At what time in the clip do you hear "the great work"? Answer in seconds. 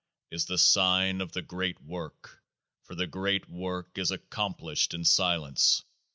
1.33-2.41, 2.95-3.99